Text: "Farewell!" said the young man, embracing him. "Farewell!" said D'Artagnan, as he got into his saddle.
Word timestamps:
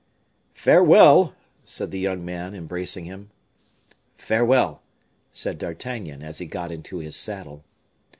"Farewell!" 0.55 1.35
said 1.63 1.91
the 1.91 1.99
young 1.99 2.25
man, 2.25 2.55
embracing 2.55 3.05
him. 3.05 3.29
"Farewell!" 4.17 4.81
said 5.31 5.59
D'Artagnan, 5.59 6.23
as 6.23 6.39
he 6.39 6.47
got 6.47 6.71
into 6.71 6.97
his 6.97 7.15
saddle. 7.15 7.63